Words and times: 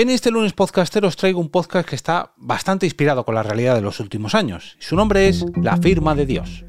En 0.00 0.08
este 0.08 0.30
lunes 0.30 0.54
podcastero 0.54 1.08
os 1.08 1.16
traigo 1.16 1.40
un 1.40 1.50
podcast 1.50 1.86
que 1.86 1.94
está 1.94 2.32
bastante 2.38 2.86
inspirado 2.86 3.22
con 3.22 3.34
la 3.34 3.42
realidad 3.42 3.74
de 3.74 3.82
los 3.82 4.00
últimos 4.00 4.34
años. 4.34 4.78
Su 4.80 4.96
nombre 4.96 5.28
es 5.28 5.44
La 5.56 5.76
firma 5.76 6.14
de 6.14 6.24
Dios. 6.24 6.64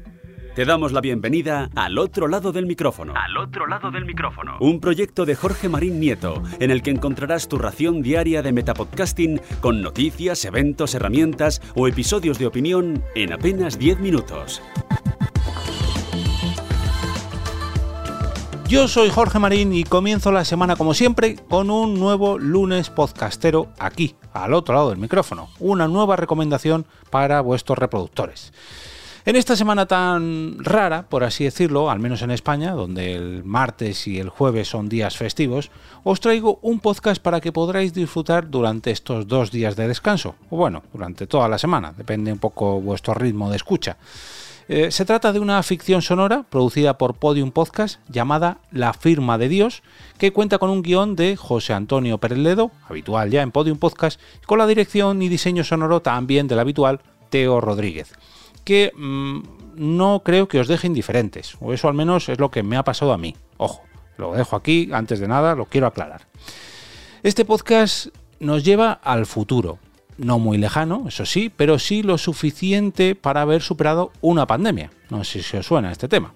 Te 0.54 0.66
damos 0.66 0.92
la 0.92 1.00
bienvenida 1.00 1.70
al 1.74 1.96
otro 1.96 2.28
lado 2.28 2.52
del 2.52 2.66
micrófono. 2.66 3.14
Al 3.16 3.34
otro 3.38 3.66
lado 3.66 3.90
del 3.90 4.04
micrófono. 4.04 4.58
Un 4.60 4.80
proyecto 4.80 5.24
de 5.24 5.34
Jorge 5.34 5.70
Marín 5.70 5.98
Nieto, 5.98 6.42
en 6.60 6.70
el 6.70 6.82
que 6.82 6.90
encontrarás 6.90 7.48
tu 7.48 7.56
ración 7.56 8.02
diaria 8.02 8.42
de 8.42 8.52
metapodcasting 8.52 9.40
con 9.62 9.80
noticias, 9.80 10.44
eventos, 10.44 10.94
herramientas 10.94 11.62
o 11.74 11.88
episodios 11.88 12.38
de 12.38 12.48
opinión 12.48 13.02
en 13.14 13.32
apenas 13.32 13.78
10 13.78 14.00
minutos. 14.00 14.60
Yo 18.72 18.88
soy 18.88 19.10
Jorge 19.10 19.38
Marín 19.38 19.74
y 19.74 19.84
comienzo 19.84 20.32
la 20.32 20.46
semana 20.46 20.76
como 20.76 20.94
siempre 20.94 21.36
con 21.36 21.70
un 21.70 22.00
nuevo 22.00 22.38
lunes 22.38 22.88
podcastero 22.88 23.68
aquí, 23.78 24.14
al 24.32 24.54
otro 24.54 24.74
lado 24.74 24.88
del 24.88 24.98
micrófono, 24.98 25.50
una 25.60 25.88
nueva 25.88 26.16
recomendación 26.16 26.86
para 27.10 27.42
vuestros 27.42 27.76
reproductores. 27.76 28.54
En 29.26 29.36
esta 29.36 29.56
semana 29.56 29.84
tan 29.84 30.56
rara, 30.64 31.02
por 31.06 31.22
así 31.22 31.44
decirlo, 31.44 31.90
al 31.90 31.98
menos 31.98 32.22
en 32.22 32.30
España, 32.30 32.72
donde 32.72 33.14
el 33.14 33.44
martes 33.44 34.06
y 34.06 34.18
el 34.18 34.30
jueves 34.30 34.68
son 34.68 34.88
días 34.88 35.18
festivos, 35.18 35.70
os 36.02 36.20
traigo 36.20 36.58
un 36.62 36.80
podcast 36.80 37.20
para 37.20 37.42
que 37.42 37.52
podráis 37.52 37.92
disfrutar 37.92 38.48
durante 38.48 38.90
estos 38.90 39.28
dos 39.28 39.50
días 39.50 39.76
de 39.76 39.86
descanso, 39.86 40.36
o 40.48 40.56
bueno, 40.56 40.82
durante 40.94 41.26
toda 41.26 41.46
la 41.46 41.58
semana, 41.58 41.92
depende 41.94 42.32
un 42.32 42.38
poco 42.38 42.80
vuestro 42.80 43.12
ritmo 43.12 43.50
de 43.50 43.56
escucha. 43.56 43.98
Eh, 44.68 44.90
se 44.90 45.04
trata 45.04 45.32
de 45.32 45.40
una 45.40 45.62
ficción 45.62 46.02
sonora 46.02 46.44
producida 46.48 46.96
por 46.96 47.14
Podium 47.14 47.50
Podcast 47.50 48.00
llamada 48.08 48.58
La 48.70 48.92
firma 48.92 49.36
de 49.36 49.48
Dios, 49.48 49.82
que 50.18 50.32
cuenta 50.32 50.58
con 50.58 50.70
un 50.70 50.82
guion 50.82 51.16
de 51.16 51.36
José 51.36 51.72
Antonio 51.72 52.18
Pereledo, 52.18 52.70
habitual 52.88 53.30
ya 53.30 53.42
en 53.42 53.50
Podium 53.50 53.78
Podcast, 53.78 54.20
con 54.46 54.58
la 54.58 54.66
dirección 54.66 55.20
y 55.20 55.28
diseño 55.28 55.64
sonoro 55.64 56.00
también 56.00 56.46
del 56.46 56.60
habitual 56.60 57.00
Teo 57.30 57.60
Rodríguez, 57.60 58.12
que 58.64 58.92
mm, 58.96 59.40
no 59.74 60.22
creo 60.24 60.46
que 60.46 60.60
os 60.60 60.68
deje 60.68 60.86
indiferentes, 60.86 61.56
o 61.60 61.72
eso 61.72 61.88
al 61.88 61.94
menos 61.94 62.28
es 62.28 62.38
lo 62.38 62.50
que 62.50 62.62
me 62.62 62.76
ha 62.76 62.84
pasado 62.84 63.12
a 63.12 63.18
mí. 63.18 63.34
Ojo, 63.56 63.82
lo 64.16 64.32
dejo 64.32 64.54
aquí, 64.54 64.90
antes 64.92 65.18
de 65.18 65.28
nada 65.28 65.56
lo 65.56 65.66
quiero 65.66 65.86
aclarar. 65.88 66.26
Este 67.22 67.44
podcast 67.44 68.08
nos 68.38 68.64
lleva 68.64 68.92
al 68.92 69.26
futuro, 69.26 69.78
no 70.22 70.38
muy 70.38 70.56
lejano, 70.56 71.04
eso 71.08 71.26
sí, 71.26 71.52
pero 71.54 71.78
sí 71.78 72.02
lo 72.02 72.16
suficiente 72.16 73.14
para 73.14 73.42
haber 73.42 73.62
superado 73.62 74.12
una 74.20 74.46
pandemia. 74.46 74.90
No 75.10 75.24
sé 75.24 75.42
si 75.42 75.56
os 75.56 75.66
suena 75.66 75.92
este 75.92 76.08
tema. 76.08 76.32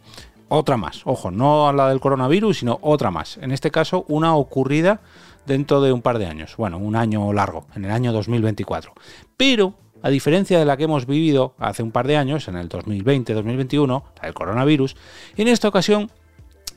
Otra 0.48 0.77
más, 0.77 1.03
ojo, 1.05 1.31
no 1.31 1.73
la 1.73 1.89
del 1.89 2.01
coronavirus, 2.01 2.59
sino 2.59 2.78
otra 2.83 3.11
más. 3.11 3.39
En 3.39 3.51
este 3.51 3.70
caso, 3.70 4.05
una 4.09 4.34
ocurrida 4.37 5.01
dentro 5.47 5.81
de 5.81 5.93
un 5.93 6.03
par 6.03 6.19
de 6.19 6.27
años. 6.27 6.56
Bueno, 6.56 6.78
un 6.78 6.97
año 6.97 7.33
largo, 7.33 7.67
en 7.75 7.84
el 7.84 7.91
año 7.91 8.12
2024. 8.12 8.93
Pero, 9.37 9.75
a 10.03 10.11
diferencia 10.11 10.59
de 10.59 10.65
la 10.65 10.77
que 10.77 10.84
hemos 10.84 11.06
vivido 11.06 11.55
hace 11.59 11.83
un 11.83 11.91
par 11.91 12.06
de 12.06 12.17
años, 12.17 12.47
en 12.48 12.56
el 12.56 12.69
2020-2021, 12.69 14.03
la 14.17 14.23
del 14.23 14.34
coronavirus, 14.34 14.97
en 15.37 15.48
esta 15.48 15.69
ocasión 15.69 16.11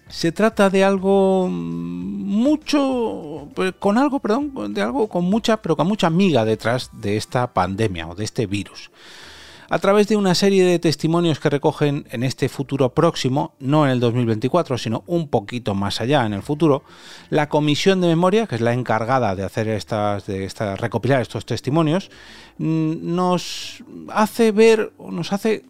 se 0.09 0.31
trata 0.31 0.69
de 0.69 0.83
algo 0.83 1.47
mucho 1.49 3.47
pues, 3.53 3.73
con 3.77 3.97
algo, 3.97 4.19
perdón, 4.19 4.73
de 4.73 4.81
algo 4.81 5.07
con 5.07 5.25
mucha, 5.25 5.61
pero 5.61 5.75
con 5.77 5.87
mucha 5.87 6.09
miga 6.09 6.45
detrás 6.45 6.89
de 6.93 7.15
esta 7.17 7.53
pandemia 7.53 8.07
o 8.07 8.15
de 8.15 8.25
este 8.25 8.47
virus. 8.47 8.89
A 9.71 9.77
través 9.77 10.07
de 10.07 10.15
una 10.15 10.33
serie 10.33 10.63
de 10.63 10.79
testimonios 10.79 11.39
que 11.39 11.51
recogen 11.51 12.07
en 12.09 12.23
este 12.23 12.49
futuro 12.49 12.89
próximo, 12.95 13.53
no 13.59 13.85
en 13.85 13.91
el 13.91 13.99
2024, 13.99 14.79
sino 14.79 15.03
un 15.05 15.27
poquito 15.27 15.75
más 15.75 16.01
allá 16.01 16.25
en 16.25 16.33
el 16.33 16.41
futuro, 16.41 16.81
la 17.29 17.49
Comisión 17.49 18.01
de 18.01 18.07
Memoria, 18.07 18.47
que 18.47 18.55
es 18.55 18.61
la 18.61 18.73
encargada 18.73 19.35
de 19.35 19.43
hacer 19.43 19.67
estas, 19.67 20.25
de 20.25 20.49
recopilar 20.75 21.21
estos 21.21 21.45
testimonios, 21.45 22.09
mm, 22.57 23.15
nos 23.15 23.83
hace 24.11 24.51
ver, 24.51 24.91
nos 24.97 25.31
hace 25.33 25.63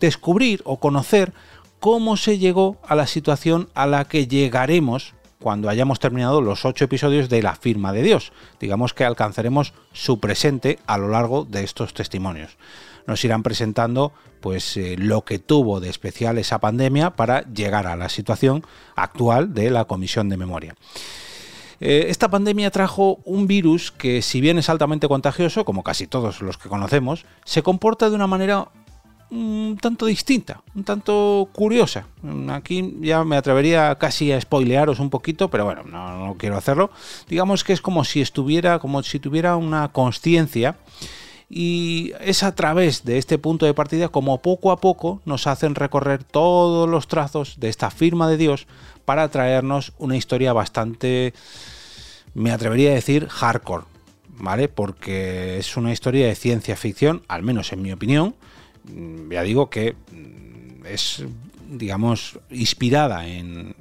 descubrir 0.00 0.62
o 0.64 0.80
conocer 0.80 1.34
cómo 1.82 2.16
se 2.16 2.38
llegó 2.38 2.76
a 2.86 2.94
la 2.94 3.08
situación 3.08 3.68
a 3.74 3.88
la 3.88 4.04
que 4.04 4.28
llegaremos 4.28 5.14
cuando 5.40 5.68
hayamos 5.68 5.98
terminado 5.98 6.40
los 6.40 6.64
ocho 6.64 6.84
episodios 6.84 7.28
de 7.28 7.42
la 7.42 7.56
firma 7.56 7.92
de 7.92 8.04
Dios. 8.04 8.32
Digamos 8.60 8.94
que 8.94 9.04
alcanzaremos 9.04 9.74
su 9.92 10.20
presente 10.20 10.78
a 10.86 10.96
lo 10.96 11.08
largo 11.08 11.44
de 11.44 11.64
estos 11.64 11.92
testimonios. 11.92 12.56
Nos 13.08 13.24
irán 13.24 13.42
presentando 13.42 14.12
pues 14.40 14.76
eh, 14.76 14.94
lo 14.96 15.24
que 15.24 15.40
tuvo 15.40 15.80
de 15.80 15.90
especial 15.90 16.38
esa 16.38 16.60
pandemia 16.60 17.16
para 17.16 17.42
llegar 17.52 17.88
a 17.88 17.96
la 17.96 18.08
situación 18.08 18.64
actual 18.94 19.52
de 19.52 19.70
la 19.70 19.86
Comisión 19.86 20.28
de 20.28 20.36
Memoria. 20.36 20.76
Eh, 21.80 22.10
esta 22.10 22.30
pandemia 22.30 22.70
trajo 22.70 23.18
un 23.24 23.48
virus 23.48 23.90
que, 23.90 24.22
si 24.22 24.40
bien 24.40 24.56
es 24.56 24.68
altamente 24.68 25.08
contagioso, 25.08 25.64
como 25.64 25.82
casi 25.82 26.06
todos 26.06 26.42
los 26.42 26.58
que 26.58 26.68
conocemos, 26.68 27.26
se 27.44 27.64
comporta 27.64 28.08
de 28.08 28.14
una 28.14 28.28
manera 28.28 28.68
un 29.32 29.78
tanto 29.80 30.04
distinta, 30.06 30.62
un 30.74 30.84
tanto 30.84 31.48
curiosa. 31.52 32.06
Aquí 32.50 32.96
ya 33.00 33.24
me 33.24 33.36
atrevería 33.36 33.96
casi 33.96 34.30
a 34.30 34.40
spoilearos 34.40 35.00
un 35.00 35.08
poquito, 35.08 35.48
pero 35.48 35.64
bueno, 35.64 35.84
no, 35.84 36.36
quiero 36.38 36.58
hacerlo. 36.58 36.90
Digamos 37.28 37.64
que 37.64 37.72
es 37.72 37.80
como 37.80 38.04
si 38.04 38.20
estuviera, 38.20 38.78
como 38.78 39.02
si 39.02 39.18
tuviera 39.18 39.56
una 39.56 39.88
conciencia 39.88 40.76
y 41.48 42.12
es 42.20 42.42
a 42.42 42.54
través 42.54 43.04
de 43.04 43.16
este 43.16 43.38
punto 43.38 43.64
de 43.64 43.74
partida 43.74 44.10
como 44.10 44.40
poco 44.42 44.70
a 44.70 44.80
poco 44.80 45.20
nos 45.24 45.46
hacen 45.46 45.74
recorrer 45.74 46.24
todos 46.24 46.88
los 46.88 47.08
trazos 47.08 47.58
de 47.58 47.68
esta 47.68 47.90
firma 47.90 48.28
de 48.28 48.36
Dios 48.36 48.66
para 49.06 49.28
traernos 49.28 49.92
una 49.98 50.16
historia 50.16 50.52
bastante, 50.52 51.34
me 52.34 52.52
atrevería 52.52 52.90
a 52.90 52.94
decir, 52.94 53.28
hardcore, 53.28 53.84
¿vale? 54.28 54.68
Porque 54.68 55.58
es 55.58 55.76
una 55.76 55.92
historia 55.92 56.26
de 56.26 56.34
ciencia 56.34 56.76
ficción, 56.76 57.22
al 57.28 57.42
menos 57.42 57.72
en 57.72 57.82
mi 57.82 57.92
opinión, 57.92 58.34
ya 59.30 59.42
digo 59.42 59.70
que 59.70 59.94
mm, 60.10 60.86
es 60.86 61.24
digamos, 61.72 62.38
inspirada 62.50 63.26
en, 63.26 63.72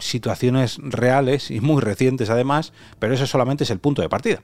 situaciones 0.00 0.78
reales 0.80 1.50
y 1.50 1.60
muy 1.60 1.82
recientes 1.82 2.30
además, 2.30 2.72
pero 2.98 3.14
ese 3.14 3.26
solamente 3.26 3.64
es 3.64 3.70
el 3.70 3.78
punto 3.78 4.02
de 4.02 4.08
partida. 4.08 4.40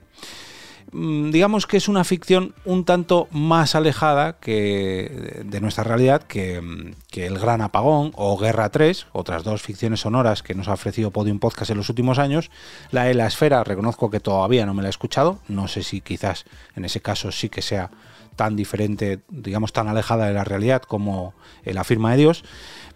Mm, 0.91 1.31
digamos 1.31 1.65
que 1.67 1.77
es 1.77 1.87
una 1.87 2.03
ficción 2.03 2.53
un 2.63 2.85
tanto 2.85 3.27
más 3.31 3.75
alejada 3.75 4.37
que 4.39 5.41
de 5.43 5.61
nuestra 5.61 5.83
realidad 5.83 6.23
que, 6.23 6.93
que, 7.09 7.25
El 7.25 7.39
Gran 7.39 7.61
Apagón 7.61 8.11
o 8.15 8.37
Guerra 8.37 8.69
3, 8.69 9.07
otras 9.11 9.43
dos 9.43 9.61
ficciones 9.61 10.01
sonoras 10.01 10.43
que 10.43 10.55
nos 10.55 10.67
ha 10.67 10.73
ofrecido 10.73 11.11
Podium 11.11 11.39
Podcast 11.39 11.71
en 11.71 11.77
los 11.77 11.89
últimos 11.89 12.19
años. 12.19 12.51
La 12.91 13.05
de 13.05 13.15
la 13.15 13.27
esfera, 13.27 13.63
reconozco 13.63 14.09
que 14.09 14.19
todavía 14.19 14.65
no 14.65 14.73
me 14.73 14.81
la 14.81 14.89
he 14.89 14.91
escuchado, 14.91 15.39
no 15.47 15.67
sé 15.67 15.83
si 15.83 16.01
quizás 16.01 16.45
en 16.75 16.85
ese 16.85 17.01
caso 17.01 17.31
sí 17.31 17.49
que 17.49 17.61
sea 17.61 17.89
tan 18.37 18.55
diferente, 18.55 19.19
digamos, 19.27 19.73
tan 19.73 19.89
alejada 19.89 20.27
de 20.27 20.33
la 20.33 20.45
realidad 20.45 20.81
como 20.83 21.33
la 21.65 21.83
firma 21.83 22.11
de 22.11 22.17
Dios, 22.17 22.45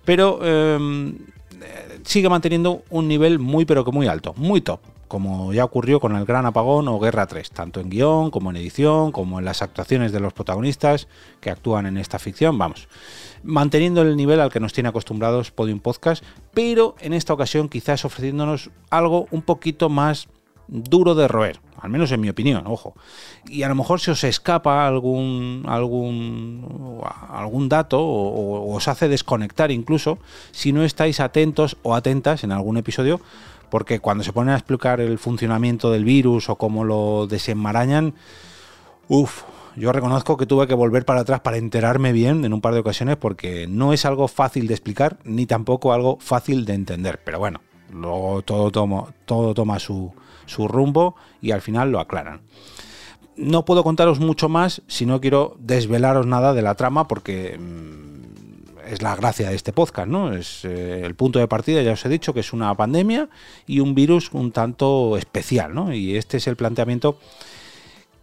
pero 0.05 0.39
em, 0.45 1.17
sigue 2.05 2.29
manteniendo 2.29 2.83
un 2.89 3.09
nivel 3.09 3.39
muy, 3.39 3.65
pero 3.65 3.83
que 3.83 3.91
muy 3.91 4.07
alto, 4.07 4.33
muy 4.37 4.61
top, 4.61 4.79
como 5.07 5.51
ya 5.51 5.65
ocurrió 5.65 5.99
con 5.99 6.15
el 6.15 6.25
Gran 6.25 6.45
Apagón 6.45 6.87
o 6.87 6.99
Guerra 6.99 7.27
3, 7.27 7.51
tanto 7.51 7.81
en 7.81 7.89
guion 7.89 8.31
como 8.31 8.49
en 8.49 8.55
edición, 8.55 9.11
como 9.11 9.39
en 9.39 9.45
las 9.45 9.61
actuaciones 9.61 10.11
de 10.13 10.21
los 10.21 10.31
protagonistas 10.31 11.07
que 11.41 11.51
actúan 11.51 11.85
en 11.85 11.97
esta 11.97 12.17
ficción, 12.17 12.57
vamos, 12.57 12.87
manteniendo 13.43 14.01
el 14.01 14.15
nivel 14.15 14.39
al 14.39 14.51
que 14.51 14.59
nos 14.59 14.73
tiene 14.73 14.89
acostumbrados 14.89 15.51
Podium 15.51 15.79
Podcast, 15.79 16.23
pero 16.53 16.95
en 17.01 17.13
esta 17.13 17.33
ocasión 17.33 17.67
quizás 17.67 18.05
ofreciéndonos 18.05 18.69
algo 18.89 19.27
un 19.31 19.41
poquito 19.41 19.89
más 19.89 20.29
duro 20.71 21.13
de 21.15 21.27
roer, 21.27 21.59
al 21.77 21.89
menos 21.89 22.11
en 22.11 22.21
mi 22.21 22.29
opinión, 22.29 22.63
ojo. 22.65 22.95
Y 23.45 23.63
a 23.63 23.69
lo 23.69 23.75
mejor 23.75 23.99
se 23.99 24.11
os 24.11 24.23
escapa 24.23 24.87
algún 24.87 25.63
algún 25.67 27.01
algún 27.29 27.69
dato 27.69 27.99
o, 28.01 28.73
os 28.73 28.87
hace 28.87 29.09
desconectar 29.09 29.69
incluso 29.69 30.17
si 30.51 30.71
no 30.71 30.83
estáis 30.83 31.19
atentos 31.19 31.77
o 31.83 31.93
atentas 31.93 32.43
en 32.43 32.53
algún 32.53 32.77
episodio, 32.77 33.19
porque 33.69 33.99
cuando 33.99 34.23
se 34.23 34.33
ponen 34.33 34.53
a 34.53 34.57
explicar 34.57 35.01
el 35.01 35.19
funcionamiento 35.19 35.91
del 35.91 36.05
virus 36.05 36.49
o 36.49 36.55
cómo 36.55 36.85
lo 36.85 37.27
desenmarañan, 37.27 38.13
uff, 39.09 39.43
yo 39.75 39.91
reconozco 39.91 40.37
que 40.37 40.45
tuve 40.45 40.67
que 40.67 40.73
volver 40.73 41.03
para 41.03 41.21
atrás 41.21 41.41
para 41.41 41.57
enterarme 41.57 42.13
bien 42.13 42.45
en 42.45 42.53
un 42.53 42.61
par 42.61 42.73
de 42.73 42.79
ocasiones 42.79 43.17
porque 43.17 43.67
no 43.67 43.91
es 43.91 44.05
algo 44.05 44.29
fácil 44.29 44.67
de 44.67 44.73
explicar 44.73 45.17
ni 45.25 45.45
tampoco 45.45 45.91
algo 45.91 46.17
fácil 46.21 46.63
de 46.63 46.73
entender. 46.73 47.19
Pero 47.25 47.39
bueno, 47.39 47.59
luego 47.91 48.41
todo, 48.41 48.71
toma 49.53 49.79
su, 49.79 50.13
su 50.45 50.67
rumbo 50.67 51.15
y 51.41 51.51
al 51.51 51.61
final 51.61 51.91
lo 51.91 51.99
aclaran. 51.99 52.41
No 53.35 53.65
puedo 53.65 53.83
contaros 53.83 54.19
mucho 54.19 54.49
más 54.49 54.81
si 54.87 55.05
no 55.05 55.21
quiero 55.21 55.55
desvelaros 55.59 56.27
nada 56.27 56.53
de 56.53 56.61
la 56.61 56.75
trama 56.75 57.07
porque 57.07 57.57
mm, 57.57 58.87
es 58.87 59.01
la 59.01 59.15
gracia 59.15 59.49
de 59.49 59.55
este 59.55 59.73
podcast, 59.73 60.07
¿no? 60.07 60.33
Es 60.33 60.65
eh, 60.65 61.01
el 61.05 61.15
punto 61.15 61.39
de 61.39 61.47
partida, 61.47 61.81
ya 61.81 61.93
os 61.93 62.05
he 62.05 62.09
dicho, 62.09 62.33
que 62.33 62.41
es 62.41 62.53
una 62.53 62.73
pandemia 62.75 63.29
y 63.65 63.79
un 63.79 63.95
virus 63.95 64.31
un 64.33 64.51
tanto 64.51 65.17
especial, 65.17 65.73
¿no? 65.73 65.93
Y 65.93 66.17
este 66.17 66.37
es 66.37 66.47
el 66.47 66.55
planteamiento 66.55 67.17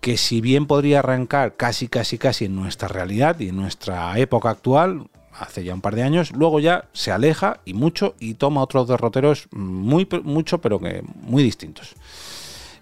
que 0.00 0.16
si 0.16 0.40
bien 0.40 0.66
podría 0.66 1.00
arrancar 1.00 1.56
casi, 1.56 1.88
casi, 1.88 2.18
casi 2.18 2.44
en 2.44 2.54
nuestra 2.54 2.88
realidad 2.88 3.40
y 3.40 3.48
en 3.48 3.56
nuestra 3.56 4.16
época 4.18 4.50
actual, 4.50 5.08
hace 5.38 5.64
ya 5.64 5.75
un 5.75 5.81
par 5.81 5.94
de 5.94 6.02
años, 6.02 6.32
luego 6.32 6.61
ya 6.61 6.87
se 6.93 7.12
aleja 7.12 7.61
y 7.64 7.75
mucho 7.75 8.14
y 8.19 8.35
toma 8.35 8.62
otros 8.62 8.88
derroteros 8.88 9.49
muy 9.52 10.08
mucho, 10.25 10.58
pero 10.58 10.79
que 10.79 11.02
muy 11.23 11.43
distintos. 11.43 11.94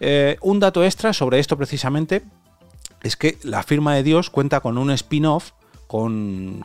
Eh, 0.01 0.37
un 0.43 0.61
dato 0.61 0.85
extra 0.85 1.13
sobre 1.13 1.39
esto 1.39 1.57
precisamente 1.57 2.23
es 3.03 3.17
que 3.17 3.39
la 3.43 3.63
firma 3.63 3.95
de 3.95 4.03
Dios 4.03 4.31
cuenta 4.31 4.61
con 4.61 4.79
un 4.79 4.91
spin-off 4.91 5.53
con, 5.87 6.65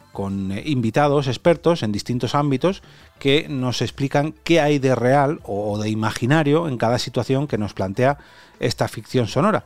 invitados 0.65 1.27
expertos 1.27 1.83
en 1.83 1.91
distintos 1.91 2.33
ámbitos 2.33 2.81
que 3.19 3.47
nos 3.49 3.81
explican 3.81 4.33
qué 4.43 4.59
hay 4.59 4.79
de 4.79 4.95
real 4.95 5.39
o 5.43 5.77
de 5.77 5.89
imaginario 5.89 6.67
en 6.67 6.77
cada 6.77 6.97
situación 6.97 7.47
que 7.47 7.57
nos 7.57 7.73
plantea 7.73 8.17
esta 8.59 8.87
ficción 8.87 9.27
sonora 9.27 9.65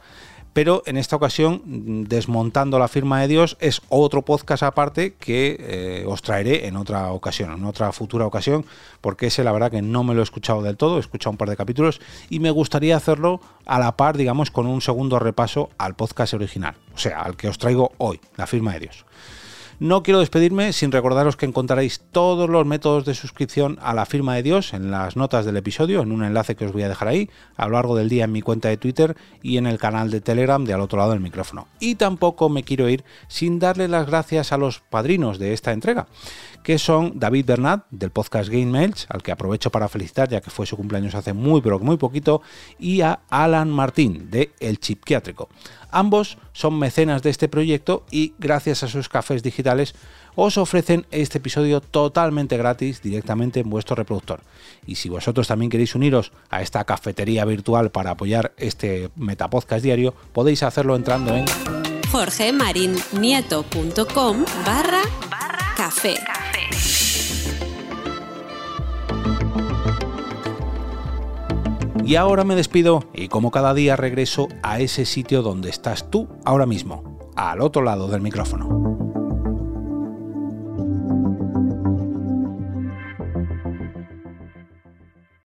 pero 0.55 0.83
en 0.85 0.95
esta 0.95 1.17
ocasión, 1.17 1.61
desmontando 2.07 2.79
la 2.79 2.87
firma 2.87 3.19
de 3.19 3.27
Dios, 3.27 3.57
es 3.59 3.81
otro 3.89 4.21
podcast 4.21 4.63
aparte 4.63 5.15
que 5.15 5.57
eh, 5.59 6.05
os 6.07 6.21
traeré 6.21 6.67
en 6.67 6.77
otra 6.77 7.11
ocasión, 7.11 7.51
en 7.51 7.65
otra 7.65 7.91
futura 7.91 8.25
ocasión, 8.25 8.65
porque 9.01 9.27
ese 9.27 9.43
la 9.43 9.51
verdad 9.51 9.69
que 9.69 9.81
no 9.81 10.05
me 10.05 10.13
lo 10.13 10.21
he 10.21 10.23
escuchado 10.23 10.61
del 10.61 10.77
todo, 10.77 10.95
he 10.95 11.01
escuchado 11.01 11.31
un 11.31 11.37
par 11.37 11.49
de 11.49 11.57
capítulos 11.57 11.99
y 12.29 12.39
me 12.39 12.51
gustaría 12.51 12.95
hacerlo 12.95 13.41
a 13.65 13.79
la 13.79 13.97
par, 13.97 14.15
digamos, 14.15 14.49
con 14.49 14.65
un 14.65 14.79
segundo 14.79 15.19
repaso 15.19 15.71
al 15.77 15.95
podcast 15.95 16.35
original, 16.35 16.75
o 16.95 16.99
sea, 16.99 17.19
al 17.23 17.35
que 17.35 17.49
os 17.49 17.57
traigo 17.57 17.91
hoy, 17.97 18.21
la 18.37 18.47
firma 18.47 18.71
de 18.75 18.79
Dios. 18.79 19.05
No 19.79 20.03
quiero 20.03 20.21
despedirme 20.21 20.71
sin 20.71 20.93
recordaros 20.93 21.35
que 21.35 21.45
encontraréis 21.45 21.99
todos 22.11 22.49
los 22.49 22.65
métodos 22.65 23.03
de 23.03 23.13
suscripción 23.13 23.77
a 23.81 23.93
la 23.93 24.05
firma 24.05 24.33
de 24.35 24.43
Dios 24.43 24.73
en 24.73 24.89
las 24.89 25.17
notas 25.17 25.45
del 25.45 25.57
episodio, 25.57 26.01
en 26.01 26.13
un 26.13 26.23
enlace 26.23 26.55
que 26.55 26.65
os 26.65 26.71
voy 26.71 26.83
a 26.83 26.87
dejar 26.87 27.09
ahí, 27.09 27.29
a 27.57 27.65
lo 27.65 27.73
largo 27.73 27.93
del 27.97 28.07
día 28.07 28.23
en 28.23 28.31
mi 28.31 28.41
cuenta 28.41 28.69
de 28.69 28.77
Twitter 28.77 29.17
y 29.43 29.57
en 29.57 29.67
el 29.67 29.77
canal 29.77 30.11
de 30.11 30.21
Telegram 30.21 30.63
de 30.63 30.71
al 30.71 30.79
otro 30.79 30.97
lado 30.97 31.11
del 31.11 31.19
micrófono. 31.19 31.67
Y 31.81 31.95
tampoco 31.95 32.47
me 32.47 32.63
quiero 32.63 32.87
ir 32.87 33.03
sin 33.27 33.59
darle 33.59 33.89
las 33.89 34.07
gracias 34.07 34.53
a 34.53 34.57
los 34.57 34.79
padrinos 34.79 35.39
de 35.39 35.51
esta 35.51 35.73
entrega, 35.73 36.07
que 36.63 36.79
son 36.79 37.19
David 37.19 37.45
Bernat, 37.45 37.85
del 37.91 38.11
podcast 38.11 38.49
Game 38.49 38.67
Mails, 38.67 39.07
al 39.09 39.23
que 39.23 39.33
aprovecho 39.33 39.71
para 39.71 39.89
felicitar 39.89 40.29
ya 40.29 40.39
que 40.39 40.51
fue 40.51 40.65
su 40.65 40.77
cumpleaños 40.77 41.15
hace 41.15 41.33
muy 41.33 41.59
pero 41.59 41.79
muy 41.79 41.97
poquito, 41.97 42.41
y 42.79 43.01
a 43.01 43.19
Alan 43.29 43.69
Martín, 43.69 44.31
de 44.31 44.53
El 44.61 44.79
Chipquiátrico. 44.79 45.49
Ambos 45.91 46.37
son 46.51 46.77
mecenas 46.77 47.23
de 47.23 47.29
este 47.29 47.47
proyecto 47.47 48.05
y 48.11 48.33
gracias 48.37 48.83
a 48.83 48.87
sus 48.87 49.07
cafés 49.07 49.43
digitales 49.65 49.95
os 50.35 50.57
ofrecen 50.57 51.05
este 51.11 51.37
episodio 51.39 51.81
totalmente 51.81 52.55
gratis 52.57 53.01
directamente 53.01 53.61
en 53.61 53.69
vuestro 53.69 53.95
reproductor. 53.95 54.41
Y 54.85 54.95
si 54.95 55.07
vosotros 55.09 55.47
también 55.47 55.71
queréis 55.71 55.95
uniros 55.95 56.33
a 56.49 56.61
esta 56.61 56.83
cafetería 56.83 57.45
virtual 57.45 57.89
para 57.89 58.11
apoyar 58.11 58.51
este 58.57 59.09
Metapodcast 59.15 59.83
diario, 59.83 60.13
podéis 60.33 60.61
hacerlo 60.63 60.97
entrando 60.97 61.33
en 61.33 61.45
jorgemarinieto.com 62.11 64.45
barra 64.65 65.01
café. 65.77 66.15
Y 72.03 72.17
ahora 72.17 72.43
me 72.43 72.55
despido 72.55 73.05
y 73.13 73.29
como 73.29 73.49
cada 73.49 73.73
día 73.73 73.95
regreso 73.95 74.49
a 74.61 74.79
ese 74.79 75.05
sitio 75.05 75.41
donde 75.41 75.69
estás 75.69 76.11
tú 76.11 76.27
ahora 76.43 76.67
mismo, 76.67 77.31
al 77.35 77.61
otro 77.61 77.81
lado 77.81 78.09
del 78.09 78.21
micrófono. 78.21 78.74